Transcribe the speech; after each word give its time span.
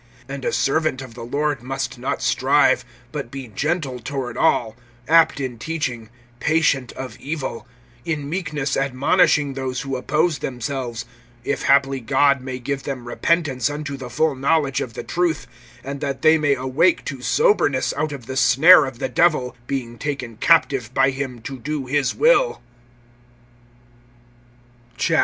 (24)And 0.27 0.43
a 0.45 0.51
servant 0.51 0.99
of 1.03 1.13
the 1.13 1.21
Lord 1.23 1.61
must 1.61 1.99
not 1.99 2.23
strive, 2.23 2.83
but 3.11 3.29
be 3.29 3.47
gentle 3.49 3.99
toward 3.99 4.35
all, 4.35 4.75
apt 5.07 5.39
in 5.39 5.59
teaching, 5.59 6.09
patient 6.39 6.91
of 6.93 7.19
evil; 7.19 7.67
(25)in 8.07 8.23
meekness 8.23 8.75
admonishing 8.75 9.53
those 9.53 9.81
who 9.81 9.95
oppose 9.95 10.39
themselves; 10.39 11.05
if 11.43 11.61
haply 11.65 11.99
God 11.99 12.41
may 12.41 12.57
give 12.57 12.81
them 12.81 13.07
repentance 13.07 13.69
unto 13.69 13.95
the 13.95 14.09
full 14.09 14.33
knowledge 14.33 14.81
of 14.81 14.95
the 14.95 15.03
truth; 15.03 15.45
(26)and 15.85 15.99
that 15.99 16.23
they 16.23 16.35
may 16.39 16.55
awake 16.55 17.05
to 17.05 17.21
soberness 17.21 17.93
out 17.95 18.11
of 18.11 18.25
the 18.25 18.35
snare 18.37 18.85
of 18.85 18.97
the 18.97 19.07
Devil, 19.09 19.55
being 19.67 19.99
taken 19.99 20.35
captive 20.35 20.91
by 20.95 21.11
him, 21.11 21.41
to 21.43 21.59
do 21.59 21.85
his 21.85 22.15
will[2:26]. 22.15 22.59